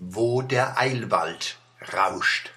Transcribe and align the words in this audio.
wo 0.00 0.40
der 0.40 0.78
Eilwald 0.78 1.58
rauscht. 1.92 2.50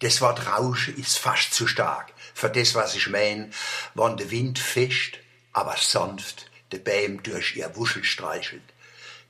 Das 0.00 0.20
Wort 0.20 0.46
Rauschen 0.48 0.96
ist 0.96 1.18
fast 1.18 1.54
zu 1.54 1.68
stark 1.68 2.12
für 2.34 2.50
das, 2.50 2.74
was 2.74 2.96
ich 2.96 3.08
mein, 3.08 3.54
wann 3.94 4.16
der 4.16 4.32
Wind 4.32 4.58
fischt, 4.58 5.20
aber 5.52 5.76
sanft 5.78 6.50
de 6.72 6.80
Bäm 6.80 7.22
durch 7.22 7.54
ihr 7.54 7.76
Wuschel 7.76 8.02
streichelt. 8.02 8.62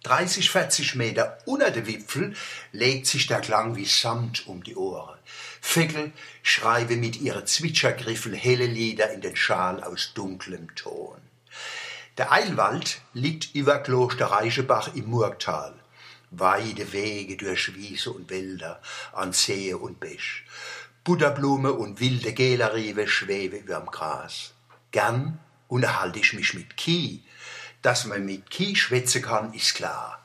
30, 0.05 0.51
40 0.51 0.95
Meter 0.95 1.39
unter 1.45 1.71
der 1.71 1.87
Wipfel 1.87 2.35
legt 2.73 3.07
sich 3.07 3.27
der 3.27 3.41
Klang 3.41 3.77
wie 3.77 3.85
Samt 3.85 4.47
um 4.47 4.65
die 4.65 4.77
Ohren. 4.77 5.19
Vögel 5.61 6.13
schreiben 6.43 7.01
mit 7.01 7.21
ihren 7.21 7.47
Zwitschergriffen 7.47 8.33
helle 8.33 8.67
Lieder 8.67 9.13
in 9.13 9.21
den 9.21 9.37
Schal 9.37 9.83
aus 9.83 10.13
dunklem 10.15 10.75
Ton. 10.75 11.21
Der 12.17 12.33
Eilwald 12.33 13.01
liegt 13.13 13.55
über 13.55 13.79
Kloster 13.79 14.27
Reichebach 14.27 14.95
im 14.95 15.11
Murgtal. 15.11 15.75
Weide 16.39 16.93
Wege 16.93 17.37
durch 17.37 17.75
Wiese 17.75 18.11
und 18.13 18.31
Wälder, 18.31 18.81
an 19.13 19.33
See 19.33 19.75
und 19.75 20.01
Bäch. 20.01 20.45
Butterblume 21.05 21.73
und 21.73 22.01
wilde 22.01 22.33
Gelarive 22.33 23.07
schwebe 23.07 23.57
überm 23.57 23.87
Gras. 23.87 24.55
Gern 24.91 25.39
unterhalte 25.69 26.19
ich 26.19 26.33
mich 26.33 26.55
mit 26.55 26.77
Ki. 26.77 27.23
Dass 27.83 28.07
man 28.07 28.25
mit 28.25 28.51
Ki 28.51 28.75
schwätzen 28.75 29.23
kann, 29.23 29.53
ist 29.53 29.75
klar. 29.75 30.25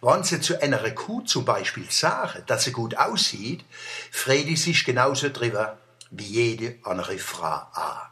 Wenn 0.00 0.24
sie 0.24 0.40
zu 0.40 0.60
einer 0.60 0.90
Kuh 0.90 1.22
zum 1.22 1.44
Beispiel 1.44 1.90
sagen, 1.90 2.42
dass 2.46 2.64
sie 2.64 2.72
gut 2.72 2.96
aussieht, 2.96 3.64
freut 4.10 4.46
sie 4.46 4.56
sich 4.56 4.84
genauso 4.84 5.28
drüber 5.28 5.78
wie 6.10 6.24
jede 6.24 6.78
andere 6.84 7.18
Frau 7.18 7.66
auch. 7.72 8.06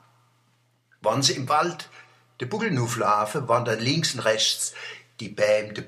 Wenn 1.00 1.22
sie 1.22 1.34
im 1.34 1.48
Wald 1.48 1.88
de 2.40 2.48
Buckel 2.48 2.72
laufen, 2.72 3.48
wandern 3.48 3.80
links 3.80 4.14
und 4.14 4.20
rechts 4.20 4.74
die 5.20 5.28
Bäm 5.28 5.74
de 5.74 5.84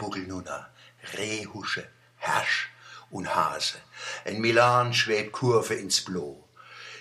Rehhusche, 1.16 1.88
Hersch 2.16 2.70
und 3.10 3.34
Hase. 3.34 3.78
In 4.24 4.40
Milan 4.40 4.94
schwebt 4.94 5.32
Kurve 5.32 5.74
ins 5.74 6.00
Blau. 6.00 6.42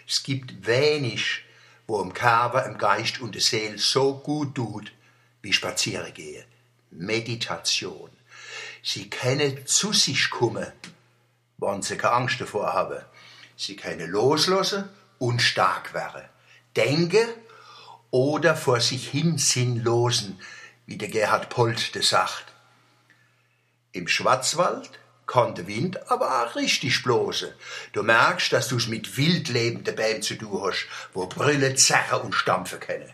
Es 0.07 0.23
gibt 0.23 0.65
wenig, 0.65 1.43
wo 1.87 2.01
im 2.01 2.13
Körper, 2.13 2.65
im 2.65 2.77
Geist 2.77 3.21
und 3.21 3.35
der 3.35 3.41
Seele 3.41 3.77
so 3.77 4.15
gut 4.15 4.55
tut, 4.55 4.91
wie 5.41 5.53
spazieren 5.53 6.13
gehen. 6.13 6.45
Meditation. 6.91 8.09
Sie 8.83 9.09
können 9.09 9.65
zu 9.65 9.93
sich 9.93 10.29
kommen, 10.29 10.71
wenn 11.57 11.81
sie 11.81 11.97
keine 11.97 12.13
Angst 12.13 12.41
davor 12.41 12.73
haben. 12.73 13.01
Sie 13.55 13.75
können 13.75 14.09
loslassen 14.09 14.89
und 15.19 15.41
stark 15.41 15.93
werden. 15.93 16.23
Denken 16.75 17.27
oder 18.09 18.55
vor 18.55 18.81
sich 18.81 19.09
hin 19.09 19.37
sinnlosen, 19.37 20.39
wie 20.85 20.97
der 20.97 21.07
Gerhard 21.07 21.49
Polt 21.49 21.95
das 21.95 22.09
sagt. 22.09 22.50
Im 23.93 24.07
Schwarzwald 24.07 24.89
kann 25.27 25.55
der 25.55 25.67
Wind 25.67 26.11
aber 26.11 26.43
auch 26.43 26.55
richtig 26.55 27.03
bloße. 27.03 27.53
Du 27.93 28.03
merkst, 28.03 28.53
dass 28.53 28.69
du's 28.69 28.87
mit 28.87 29.17
wildlebenden 29.17 29.95
Bäumen 29.95 30.21
zu 30.21 30.35
tun 30.35 30.61
hast, 30.63 30.87
wo 31.13 31.27
Brille, 31.27 31.75
zerren 31.75 32.21
und 32.21 32.33
stampfen 32.33 32.79
können. 32.79 33.09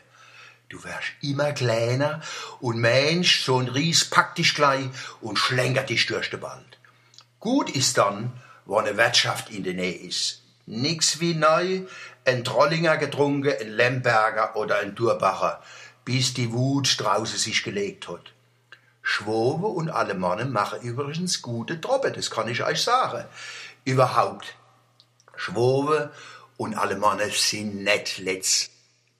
Du 0.69 0.83
wärst 0.83 1.07
immer 1.21 1.53
kleiner 1.53 2.21
und 2.59 2.77
Mensch, 2.77 3.43
so 3.43 3.59
ein 3.59 3.69
Ries 3.69 4.05
packt 4.05 4.37
dich 4.37 4.53
gleich 4.53 4.87
und 5.21 5.39
schlängert 5.39 5.89
dich 5.89 6.05
durch 6.05 6.29
den 6.29 6.41
Wald. 6.41 6.77
Gut 7.39 7.69
ist 7.69 7.97
dann, 7.97 8.33
wo 8.65 8.77
eine 8.77 8.97
Wirtschaft 8.97 9.49
in 9.49 9.63
der 9.63 9.73
Nähe 9.73 9.95
ist. 9.95 10.43
Nix 10.65 11.19
wie 11.19 11.33
neu, 11.33 11.83
ein 12.25 12.43
Trollinger 12.43 12.97
getrunken, 12.97 13.53
ein 13.59 13.69
Lemberger 13.69 14.55
oder 14.57 14.79
ein 14.79 14.93
Durbacher, 14.95 15.63
bis 16.03 16.33
die 16.33 16.51
Wut 16.51 16.99
draußen 16.99 17.37
sich 17.37 17.63
gelegt 17.63 18.09
hat. 18.09 18.33
Schwobe 19.09 19.67
und 19.67 19.89
Alemannen 19.89 20.51
machen 20.51 20.81
übrigens 20.81 21.41
gute 21.41 21.79
Troppe, 21.79 22.11
das 22.11 22.29
kann 22.29 22.49
ich 22.49 22.61
euch 22.61 22.83
sagen. 22.83 23.23
Überhaupt. 23.85 24.53
Schwobe 25.37 26.11
und 26.57 26.75
Alemannen 26.75 27.31
sind 27.31 27.85
nett 27.85 28.17
letzt. 28.17 28.69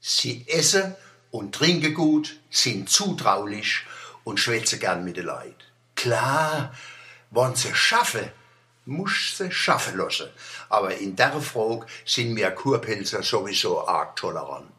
Sie 0.02 0.46
essen 0.50 0.94
und 1.32 1.56
trinken 1.56 1.94
gut, 1.94 2.38
sind 2.50 2.90
zutraulich 2.90 3.86
und 4.26 4.42
schwätzen 4.42 4.82
gern 4.82 5.06
mit 5.06 5.16
den 5.16 5.28
Leid. 5.28 5.56
Klar, 5.96 6.74
wenn 7.32 7.56
sie 7.56 7.74
schaffen, 7.74 8.30
muss 8.86 9.38
sie 9.38 9.54
schaffen 9.54 9.98
lassen. 9.98 10.28
Aber 10.68 10.98
in 10.98 11.16
der 11.16 11.40
Frage 11.40 11.86
sind 12.04 12.36
wir 12.36 12.52
Kurpilzer 12.52 13.24
sowieso 13.24 13.88
arg 13.88 14.18
tolerant. 14.18 14.70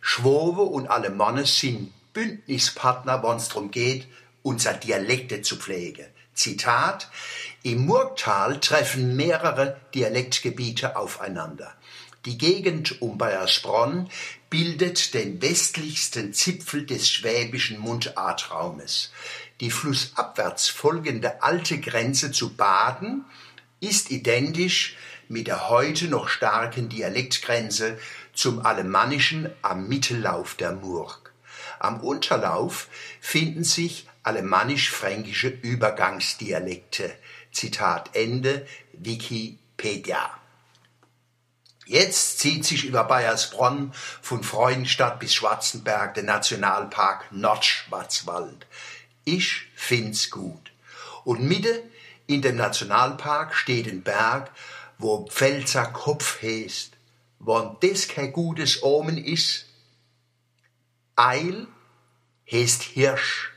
Schwobe 0.00 0.62
und 0.62 0.88
Alemannen 0.88 1.44
sind 1.44 1.92
Bündnispartner, 2.12 3.22
wenn 3.22 3.36
es 3.36 3.48
darum 3.48 3.70
geht, 3.70 4.06
unser 4.42 4.74
Dialekte 4.74 5.42
zu 5.42 5.56
pflegen. 5.56 6.06
Zitat, 6.34 7.10
im 7.62 7.86
Murgtal 7.86 8.58
treffen 8.60 9.16
mehrere 9.16 9.80
Dialektgebiete 9.94 10.96
aufeinander. 10.96 11.74
Die 12.24 12.38
Gegend 12.38 13.02
um 13.02 13.18
Bayersbronn 13.18 14.08
bildet 14.48 15.14
den 15.14 15.42
westlichsten 15.42 16.32
Zipfel 16.32 16.86
des 16.86 17.10
schwäbischen 17.10 17.78
Mundartraumes. 17.78 19.10
Die 19.60 19.70
flussabwärts 19.70 20.68
folgende 20.68 21.42
alte 21.42 21.80
Grenze 21.80 22.30
zu 22.30 22.54
Baden 22.54 23.24
ist 23.80 24.10
identisch 24.10 24.96
mit 25.28 25.48
der 25.48 25.68
heute 25.68 26.06
noch 26.06 26.28
starken 26.28 26.88
Dialektgrenze 26.88 27.98
zum 28.34 28.64
Alemannischen 28.64 29.50
am 29.62 29.88
Mittellauf 29.88 30.54
der 30.54 30.72
Murg. 30.72 31.31
Am 31.82 31.98
Unterlauf 31.98 32.86
finden 33.20 33.64
sich 33.64 34.06
alemannisch-fränkische 34.22 35.48
Übergangsdialekte. 35.48 37.12
Zitat 37.50 38.10
Ende 38.14 38.68
Wikipedia. 38.92 40.30
Jetzt 41.84 42.38
zieht 42.38 42.64
sich 42.64 42.84
über 42.84 43.02
Bayersbronn 43.02 43.92
von 44.22 44.44
Freudenstadt 44.44 45.18
bis 45.18 45.34
Schwarzenberg 45.34 46.14
der 46.14 46.22
Nationalpark 46.22 47.32
Nordschwarzwald. 47.32 48.64
Ich 49.24 49.66
find's 49.74 50.30
gut. 50.30 50.70
Und 51.24 51.42
Mitte 51.42 51.82
in 52.28 52.42
dem 52.42 52.54
Nationalpark 52.54 53.56
steht 53.56 53.88
ein 53.88 54.02
Berg, 54.02 54.52
wo 54.98 55.26
Pfälzer 55.26 55.86
Kopf 55.86 56.42
heißt. 56.42 56.92
Wenn 57.40 57.76
das 57.80 58.06
kein 58.06 58.32
gutes 58.32 58.84
Omen 58.84 59.18
ist, 59.18 59.66
Eil 61.16 61.66
heißt 62.50 62.82
Hirsch. 62.82 63.50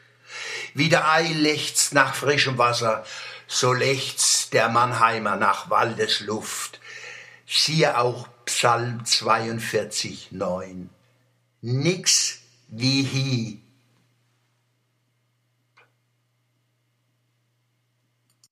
Wie 0.73 0.89
der 0.89 1.09
Eil 1.09 1.33
lechzt 1.33 1.93
nach 1.93 2.15
frischem 2.15 2.57
Wasser, 2.57 3.05
so 3.47 3.73
lechzt 3.73 4.53
der 4.53 4.69
Mannheimer 4.69 5.35
nach 5.35 5.69
Waldesluft. 5.69 6.79
Siehe 7.47 7.97
auch 7.97 8.27
Psalm 8.45 9.05
42, 9.05 10.31
9. 10.31 10.89
Nix 11.61 12.39
wie 12.67 13.05
hi 13.05 13.64